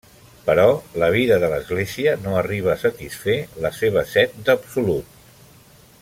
[0.45, 0.63] Però
[1.03, 5.17] la vida de l'Església no arriba a satisfer la seva set d'absolut.